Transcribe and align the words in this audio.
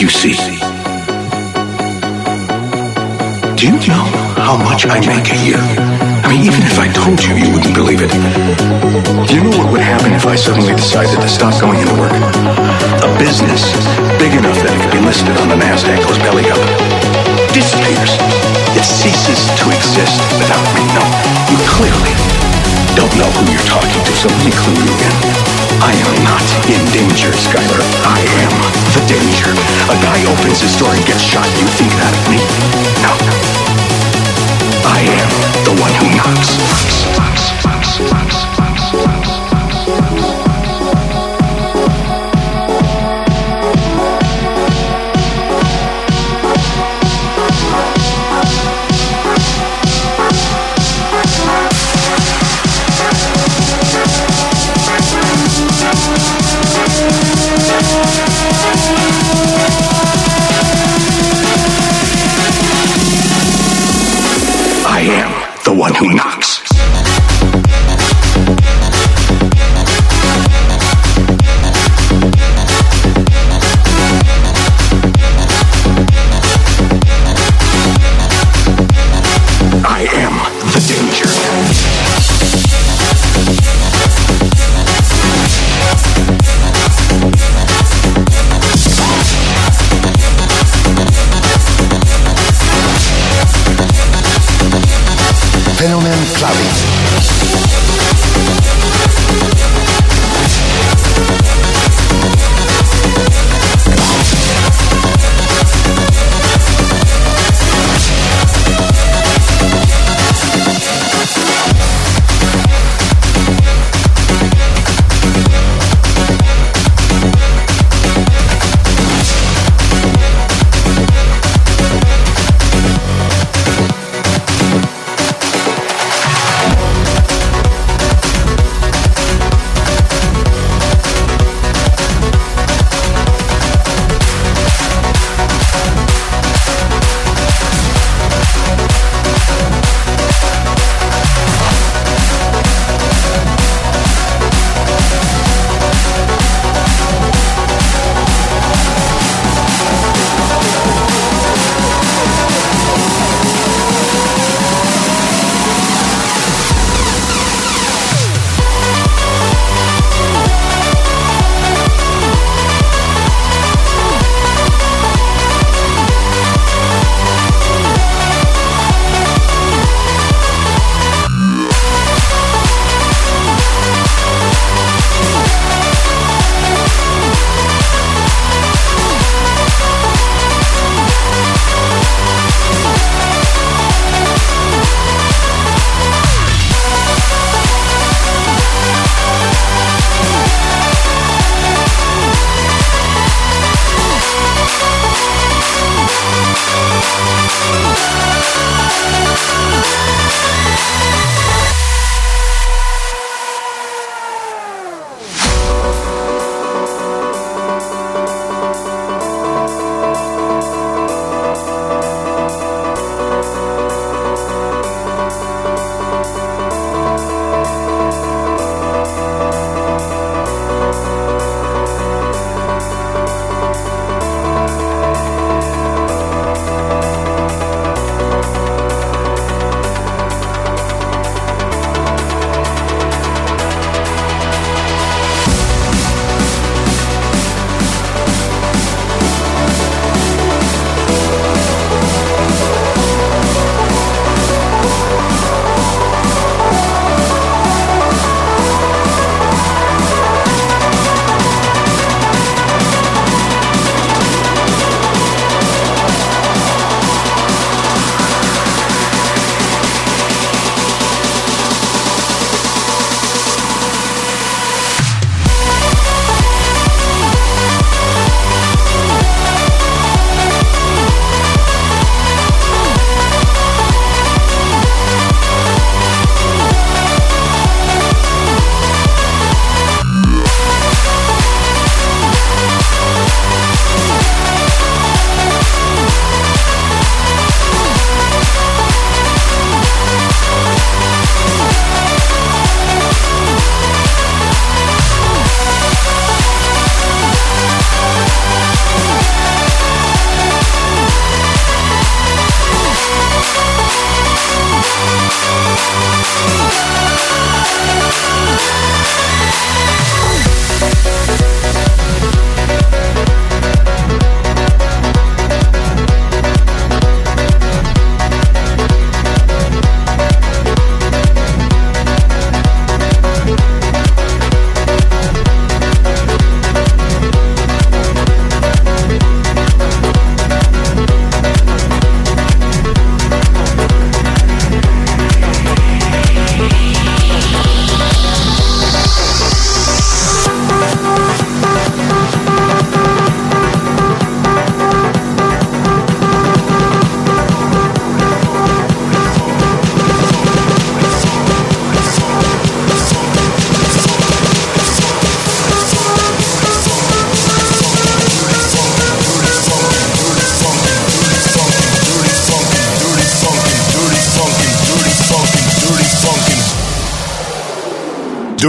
You 0.00 0.08
see? 0.08 0.34
Do 3.56 3.66
you 3.66 3.72
know 3.88 4.04
how 4.38 4.56
much 4.56 4.86
I 4.86 5.00
make 5.00 5.26
a 5.32 5.36
year? 5.44 5.58
I 5.58 6.28
mean, 6.30 6.42
even 6.46 6.62
if 6.62 6.78
I 6.78 6.86
told 6.92 7.18
you, 7.24 7.34
you 7.34 7.52
wouldn't 7.52 7.74
believe 7.74 8.00
it. 8.02 8.10
Do 9.26 9.34
you 9.34 9.42
know 9.42 9.58
what 9.58 9.72
would 9.72 9.80
happen 9.80 10.12
if 10.12 10.24
I 10.24 10.36
suddenly 10.36 10.74
decided 10.74 11.20
to 11.20 11.28
stop 11.28 11.60
going 11.60 11.80
into 11.80 11.94
work? 11.94 12.07
And 30.86 31.04
gets 31.06 31.20
shot. 31.20 31.46
You 31.58 31.66
think 31.74 31.90
that 31.98 32.14
of 32.14 32.24
me? 32.30 32.38
No. 33.02 33.12
I 34.86 35.00
am 35.02 35.30
the 35.64 35.74
one 35.80 35.92
who 35.98 36.06
knocks. 36.14 36.54
I 37.18 38.47
one 65.90 66.10
who 66.10 66.14
knocks. 66.14 66.67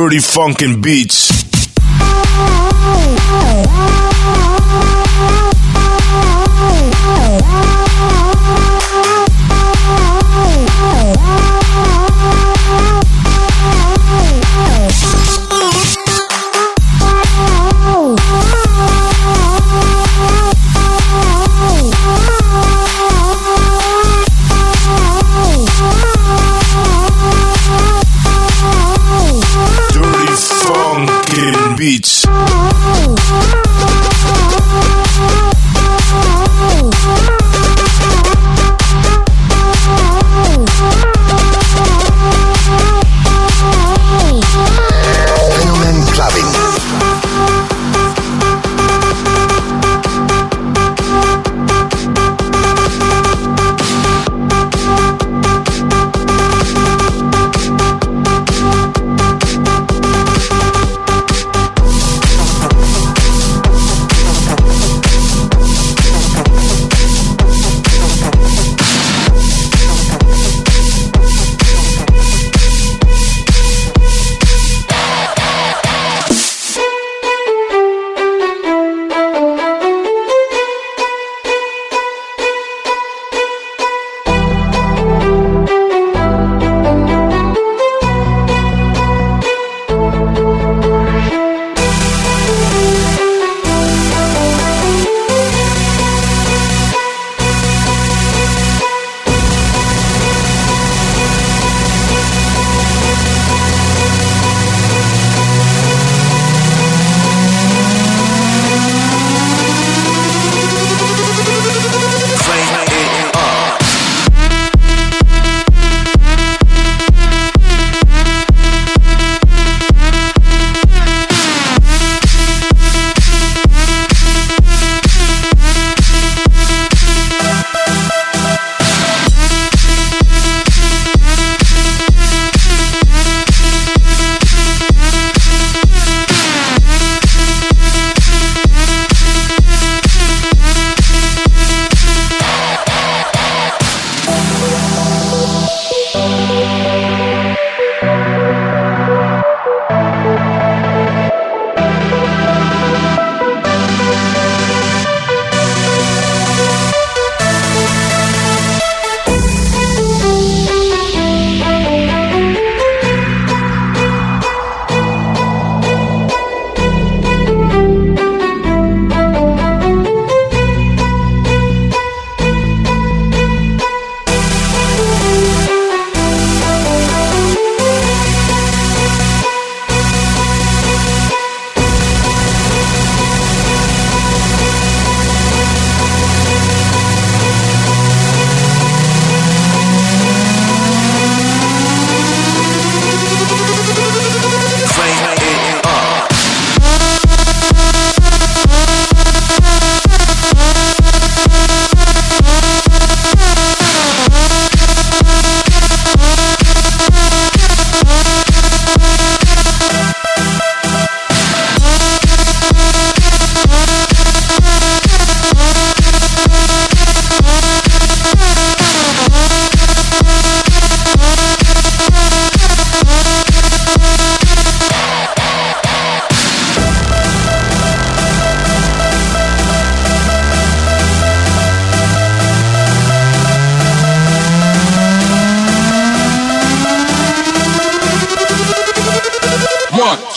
Dirty 0.09 0.21
Funkin' 0.21 0.81
Beats. 0.81 1.28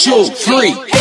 Two, 0.03 0.25
three. 0.25 0.92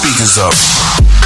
speakers 0.00 0.38
up. 0.38 1.19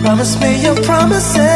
Promise 0.00 0.40
me 0.40 0.62
your 0.62 0.76
promises. 0.82 1.51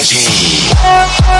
energy 0.00 1.39